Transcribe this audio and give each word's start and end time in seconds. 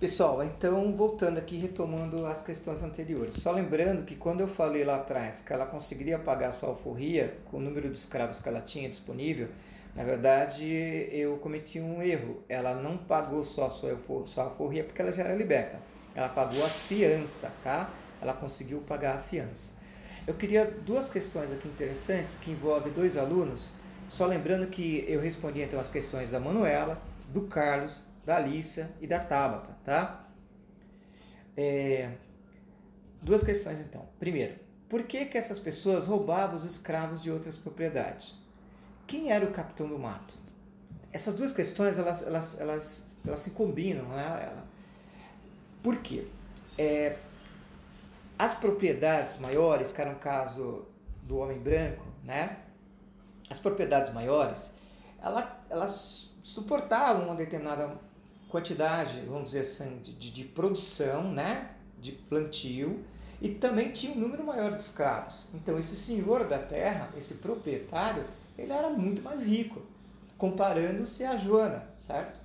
Pessoal, 0.00 0.44
então 0.44 0.94
voltando 0.94 1.38
aqui, 1.38 1.56
retomando 1.56 2.24
as 2.24 2.40
questões 2.40 2.84
anteriores. 2.84 3.34
Só 3.34 3.50
lembrando 3.50 4.04
que 4.04 4.14
quando 4.14 4.38
eu 4.38 4.46
falei 4.46 4.84
lá 4.84 4.94
atrás 4.94 5.40
que 5.40 5.52
ela 5.52 5.66
conseguiria 5.66 6.16
pagar 6.16 6.52
sua 6.52 6.68
alforria 6.68 7.36
com 7.50 7.56
o 7.56 7.60
número 7.60 7.90
de 7.90 7.98
escravos 7.98 8.38
que 8.38 8.48
ela 8.48 8.60
tinha 8.60 8.88
disponível, 8.88 9.48
na 9.96 10.04
verdade 10.04 10.64
eu 11.10 11.36
cometi 11.38 11.80
um 11.80 12.00
erro. 12.00 12.44
Ela 12.48 12.76
não 12.76 12.96
pagou 12.96 13.42
só 13.42 13.68
sua, 13.68 13.98
sua 14.24 14.44
alforria 14.44 14.84
porque 14.84 15.02
ela 15.02 15.10
já 15.10 15.24
era 15.24 15.34
liberta. 15.34 15.80
Ela 16.14 16.28
pagou 16.28 16.64
a 16.64 16.68
fiança, 16.68 17.52
tá? 17.64 17.90
Ela 18.22 18.34
conseguiu 18.34 18.78
pagar 18.82 19.16
a 19.16 19.18
fiança. 19.18 19.72
Eu 20.28 20.34
queria 20.34 20.64
duas 20.64 21.08
questões 21.08 21.50
aqui 21.50 21.66
interessantes 21.66 22.36
que 22.36 22.52
envolvem 22.52 22.92
dois 22.92 23.16
alunos. 23.16 23.72
Só 24.08 24.26
lembrando 24.26 24.68
que 24.68 25.04
eu 25.08 25.20
respondi 25.20 25.60
então 25.60 25.80
as 25.80 25.88
questões 25.88 26.30
da 26.30 26.38
Manuela, 26.38 27.02
do 27.32 27.42
Carlos 27.42 28.06
da 28.28 28.36
Alícia 28.36 28.90
e 29.00 29.06
da 29.06 29.18
Tabata, 29.18 29.74
tá? 29.82 30.26
É, 31.56 32.12
duas 33.22 33.42
questões 33.42 33.80
então. 33.80 34.06
Primeiro, 34.18 34.54
por 34.86 35.04
que, 35.04 35.24
que 35.24 35.38
essas 35.38 35.58
pessoas 35.58 36.06
roubavam 36.06 36.54
os 36.54 36.62
escravos 36.62 37.22
de 37.22 37.30
outras 37.30 37.56
propriedades? 37.56 38.34
Quem 39.06 39.32
era 39.32 39.46
o 39.46 39.50
capitão 39.50 39.88
do 39.88 39.98
mato? 39.98 40.34
Essas 41.10 41.36
duas 41.36 41.52
questões 41.52 41.98
elas, 41.98 42.22
elas, 42.22 42.60
elas, 42.60 43.16
elas 43.26 43.40
se 43.40 43.52
combinam, 43.52 44.06
né? 44.08 44.52
Por 45.82 45.96
quê? 45.96 46.26
É, 46.76 47.16
as 48.38 48.54
propriedades 48.54 49.38
maiores, 49.38 49.90
que 49.90 50.02
era 50.02 50.10
um 50.10 50.18
caso 50.18 50.86
do 51.22 51.38
homem 51.38 51.58
branco, 51.58 52.04
né? 52.22 52.58
As 53.48 53.58
propriedades 53.58 54.12
maiores, 54.12 54.74
ela, 55.18 55.64
elas 55.70 56.30
suportavam 56.42 57.24
uma 57.24 57.34
determinada 57.34 58.06
quantidade, 58.48 59.20
vamos 59.26 59.46
dizer 59.46 59.60
assim, 59.60 59.98
de, 59.98 60.30
de, 60.30 60.44
produção, 60.44 61.32
né? 61.32 61.70
de 62.00 62.12
plantio, 62.12 63.04
e 63.40 63.48
também 63.50 63.90
tinha 63.90 64.12
um 64.12 64.18
número 64.18 64.44
maior 64.44 64.76
de 64.76 64.82
escravos. 64.82 65.48
Então 65.54 65.78
esse 65.78 65.96
senhor 65.96 66.44
da 66.44 66.58
terra, 66.58 67.10
esse 67.16 67.34
proprietário, 67.36 68.24
ele 68.56 68.72
era 68.72 68.90
muito 68.90 69.22
mais 69.22 69.42
rico, 69.42 69.82
comparando-se 70.36 71.24
a 71.24 71.36
Joana, 71.36 71.88
certo? 71.96 72.40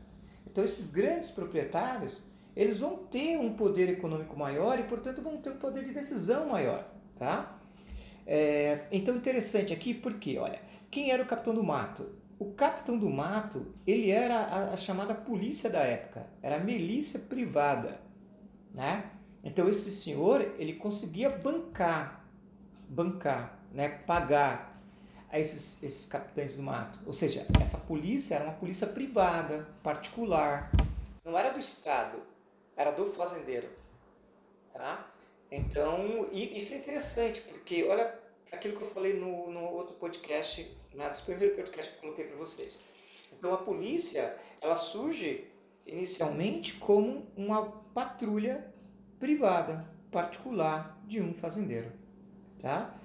Então 0.46 0.64
esses 0.64 0.92
grandes 0.92 1.32
proprietários, 1.32 2.24
eles 2.56 2.78
vão 2.78 2.98
ter 2.98 3.38
um 3.38 3.54
poder 3.54 3.90
econômico 3.90 4.38
maior 4.38 4.80
e, 4.80 4.84
portanto, 4.84 5.22
vão 5.22 5.38
ter 5.38 5.52
um 5.52 5.58
poder 5.58 5.84
de 5.84 5.92
decisão 5.92 6.50
maior, 6.50 6.88
tá? 7.18 7.58
É, 8.26 8.86
então 8.92 9.16
interessante 9.16 9.74
aqui 9.74 9.94
porque, 9.94 10.38
olha, 10.38 10.60
quem 10.90 11.12
era 11.12 11.24
o 11.24 11.26
capitão 11.26 11.54
do 11.56 11.64
mato? 11.64 12.08
O 12.44 12.52
capitão 12.56 12.98
do 12.98 13.10
mato, 13.10 13.74
ele 13.88 14.12
era 14.12 14.36
a, 14.36 14.74
a 14.74 14.78
chamada 14.78 15.16
polícia 15.16 15.70
da 15.70 15.80
época, 15.80 16.28
era 16.42 16.58
a 16.58 16.60
milícia 16.60 17.22
privada, 17.22 18.02
né? 18.74 19.12
Então 19.42 19.70
esse 19.70 19.90
senhor, 19.90 20.42
ele 20.60 20.74
conseguia 20.74 21.30
bancar, 21.30 22.26
bancar, 22.90 23.58
né, 23.72 23.88
pagar 23.88 24.78
a 25.32 25.40
esses, 25.40 25.82
esses 25.82 26.06
capitães 26.06 26.58
do 26.58 26.64
mato. 26.64 27.00
Ou 27.06 27.14
seja, 27.14 27.48
essa 27.62 27.78
polícia 27.78 28.36
era 28.36 28.44
uma 28.44 28.56
polícia 28.56 28.88
privada, 28.88 29.66
particular, 29.82 30.70
não 31.24 31.38
era 31.38 31.50
do 31.50 31.60
Estado, 31.60 32.18
era 32.76 32.92
do 32.92 33.06
fazendeiro, 33.06 33.70
tá? 34.74 35.10
Então, 35.50 36.28
isso 36.34 36.74
é 36.74 36.78
interessante, 36.80 37.40
porque 37.40 37.86
olha 37.86 38.20
aquilo 38.54 38.78
que 38.78 38.84
eu 38.84 38.88
falei 38.88 39.14
no, 39.14 39.52
no 39.52 39.62
outro 39.62 39.96
podcast 39.96 40.70
na, 40.94 41.10
dos 41.10 41.22
primeiros 41.22 41.56
podcasts 41.56 41.94
que 41.94 41.98
eu 41.98 42.02
coloquei 42.02 42.26
para 42.26 42.38
vocês. 42.38 42.82
Então 43.38 43.54
a 43.54 43.58
polícia, 43.58 44.38
ela 44.62 44.76
surge 44.76 45.46
inicialmente 45.86 46.76
como 46.76 47.28
uma 47.36 47.66
patrulha 47.94 48.74
privada, 49.20 49.86
particular 50.12 51.02
de 51.06 51.20
um 51.22 51.34
fazendeiro, 51.34 51.92
tá? 52.62 52.96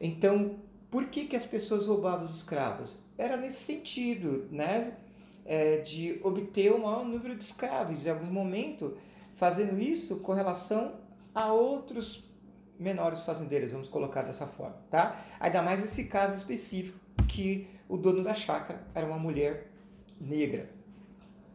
Então, 0.00 0.58
por 0.90 1.06
que, 1.06 1.26
que 1.26 1.36
as 1.36 1.46
pessoas 1.46 1.86
roubavam 1.86 2.24
os 2.24 2.34
escravos? 2.36 2.98
Era 3.16 3.36
nesse 3.36 3.62
sentido, 3.64 4.48
né? 4.50 4.96
É, 5.44 5.78
de 5.78 6.20
obter 6.22 6.72
o 6.72 6.78
maior 6.78 7.06
número 7.06 7.34
de 7.34 7.42
escravos, 7.42 8.04
em 8.04 8.10
algum 8.10 8.26
momento, 8.26 8.98
fazendo 9.34 9.80
isso 9.80 10.20
com 10.20 10.34
relação 10.34 11.00
a 11.34 11.50
outros 11.52 12.28
menores 12.78 13.22
fazendeiros, 13.22 13.72
vamos 13.72 13.88
colocar 13.88 14.22
dessa 14.22 14.46
forma, 14.46 14.76
tá? 14.90 15.20
Ainda 15.40 15.62
mais 15.62 15.84
esse 15.84 16.06
caso 16.06 16.36
específico 16.36 16.98
que 17.26 17.68
o 17.88 17.96
dono 17.96 18.22
da 18.22 18.34
chácara 18.34 18.82
era 18.94 19.06
uma 19.06 19.18
mulher 19.18 19.68
negra, 20.20 20.70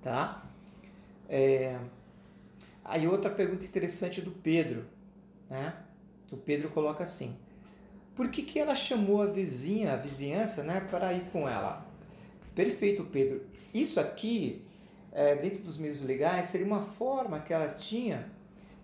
tá? 0.01 0.44
É... 1.29 1.79
Aí 2.83 3.07
outra 3.07 3.29
pergunta 3.29 3.66
interessante 3.66 4.22
do 4.22 4.31
Pedro, 4.31 4.85
né? 5.50 5.73
O 6.31 6.38
Pedro 6.38 6.69
coloca 6.69 7.03
assim: 7.03 7.38
por 8.16 8.29
que, 8.29 8.44
que 8.44 8.59
ela 8.59 8.75
chamou 8.75 9.22
a 9.22 9.28
vizinha, 9.28 9.94
a 9.94 9.95
vizinhança, 9.95 10.63
né, 10.63 10.85
para 10.89 11.13
ir 11.13 11.25
com 11.31 11.47
ela? 11.47 11.85
Perfeito, 12.53 13.03
Pedro. 13.06 13.41
Isso 13.73 14.00
aqui, 14.00 14.63
é, 15.12 15.35
dentro 15.35 15.59
dos 15.59 15.78
meios 15.78 16.01
legais, 16.01 16.47
seria 16.47 16.67
uma 16.67 16.81
forma 16.81 17.39
que 17.39 17.53
ela 17.53 17.69
tinha 17.69 18.29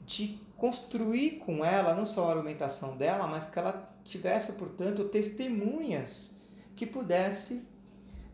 de 0.09 0.39
construir 0.57 1.37
com 1.37 1.63
ela 1.63 1.93
não 1.93 2.03
só 2.03 2.27
a 2.27 2.31
argumentação 2.31 2.97
dela, 2.97 3.27
mas 3.27 3.47
que 3.47 3.59
ela 3.59 3.95
tivesse, 4.03 4.53
portanto, 4.53 5.03
testemunhas 5.05 6.35
que 6.75 6.83
pudesse 6.83 7.67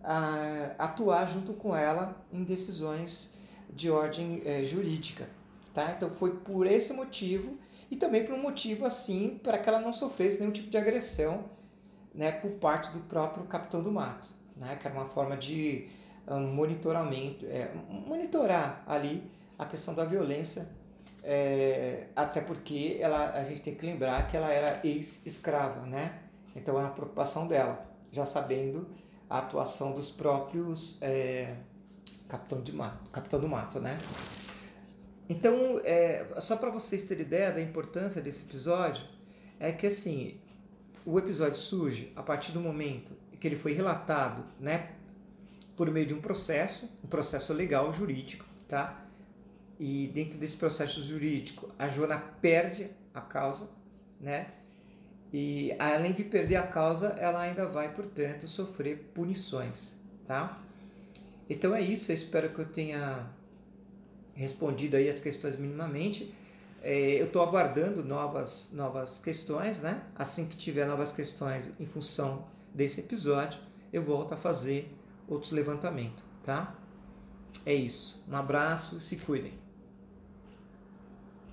ah, 0.01 0.71
atuar 0.79 1.27
junto 1.27 1.53
com 1.53 1.75
ela 1.75 2.15
em 2.31 2.45
decisões 2.45 3.33
de 3.69 3.91
ordem 3.91 4.41
eh, 4.45 4.63
jurídica. 4.63 5.27
Tá? 5.73 5.91
Então 5.91 6.09
foi 6.09 6.37
por 6.37 6.65
esse 6.65 6.93
motivo 6.93 7.57
e 7.91 7.97
também 7.97 8.23
por 8.23 8.33
um 8.33 8.41
motivo 8.41 8.85
assim 8.85 9.37
para 9.43 9.57
que 9.57 9.67
ela 9.67 9.81
não 9.81 9.91
sofresse 9.91 10.39
nenhum 10.39 10.51
tipo 10.51 10.69
de 10.69 10.77
agressão 10.77 11.43
né, 12.13 12.31
por 12.31 12.51
parte 12.51 12.89
do 12.91 13.01
próprio 13.01 13.43
capitão 13.47 13.83
do 13.83 13.91
mato, 13.91 14.29
né, 14.55 14.77
que 14.79 14.87
era 14.87 14.95
uma 14.95 15.09
forma 15.09 15.35
de 15.35 15.89
um, 16.25 16.53
monitoramento, 16.53 17.45
é, 17.47 17.69
monitorar 17.89 18.81
ali 18.87 19.29
a 19.59 19.65
questão 19.65 19.93
da 19.93 20.05
violência, 20.05 20.69
é, 21.27 22.07
até 22.15 22.39
porque 22.39 22.97
ela, 23.01 23.31
a 23.31 23.43
gente 23.43 23.61
tem 23.61 23.73
que 23.73 23.83
lembrar 23.83 24.27
que 24.27 24.37
ela 24.37 24.51
era 24.51 24.79
ex-escrava, 24.83 25.83
né? 25.87 26.19
Então 26.55 26.77
é 26.77 26.81
uma 26.81 26.91
preocupação 26.91 27.47
dela 27.47 27.83
já 28.11 28.25
sabendo 28.25 28.87
a 29.27 29.39
atuação 29.39 29.91
dos 29.91 30.11
próprios 30.11 31.01
é, 31.01 31.55
capitão, 32.29 32.61
de 32.61 32.71
mato, 32.71 33.09
capitão 33.09 33.39
do 33.41 33.49
mato, 33.49 33.79
né? 33.79 33.97
Então, 35.27 35.81
é, 35.83 36.27
só 36.39 36.55
para 36.57 36.69
vocês 36.69 37.03
terem 37.07 37.25
ideia 37.25 37.51
da 37.51 37.59
importância 37.59 38.21
desse 38.21 38.43
episódio, 38.43 39.03
é 39.59 39.71
que 39.71 39.87
assim, 39.87 40.39
o 41.03 41.17
episódio 41.17 41.57
surge 41.57 42.13
a 42.15 42.21
partir 42.21 42.51
do 42.51 42.59
momento 42.59 43.13
que 43.39 43.47
ele 43.47 43.55
foi 43.55 43.73
relatado, 43.73 44.45
né, 44.59 44.91
por 45.75 45.89
meio 45.89 46.05
de 46.05 46.13
um 46.13 46.21
processo, 46.21 46.99
um 47.03 47.07
processo 47.07 47.51
legal 47.51 47.91
jurídico, 47.91 48.45
tá? 48.67 49.04
E 49.79 50.07
dentro 50.13 50.37
desse 50.37 50.57
processo 50.57 51.03
jurídico, 51.03 51.69
a 51.77 51.87
Joana 51.87 52.17
perde 52.17 52.89
a 53.13 53.21
causa, 53.21 53.69
né? 54.19 54.47
E 55.33 55.75
além 55.77 56.13
de 56.13 56.23
perder 56.23 56.55
a 56.55 56.67
causa, 56.67 57.07
ela 57.19 57.41
ainda 57.41 57.65
vai, 57.67 57.93
portanto, 57.93 58.47
sofrer 58.47 59.11
punições, 59.13 59.99
tá? 60.25 60.61
Então 61.49 61.75
é 61.75 61.81
isso, 61.81 62.11
eu 62.11 62.15
espero 62.15 62.49
que 62.49 62.59
eu 62.59 62.65
tenha 62.65 63.27
respondido 64.33 64.95
aí 64.95 65.09
as 65.09 65.19
questões 65.19 65.57
minimamente. 65.57 66.33
É, 66.81 67.19
eu 67.19 67.25
estou 67.25 67.41
aguardando 67.41 68.03
novas, 68.03 68.71
novas 68.71 69.19
questões, 69.19 69.81
né? 69.81 70.03
Assim 70.15 70.47
que 70.47 70.55
tiver 70.55 70.85
novas 70.85 71.11
questões 71.11 71.69
em 71.79 71.85
função 71.85 72.47
desse 72.73 73.01
episódio, 73.01 73.59
eu 73.91 74.03
volto 74.03 74.33
a 74.33 74.37
fazer 74.37 74.93
outros 75.27 75.51
levantamentos, 75.51 76.23
tá? 76.43 76.75
É 77.65 77.73
isso. 77.73 78.23
Um 78.29 78.35
abraço, 78.35 78.99
se 78.99 79.17
cuidem. 79.17 79.64